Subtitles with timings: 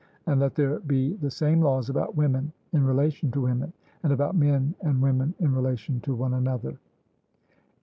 [0.25, 4.33] And let there be the same laws about women in relation to women, and about
[4.35, 6.79] men and women in relation to one another.